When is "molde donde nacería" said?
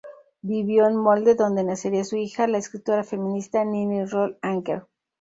0.97-2.03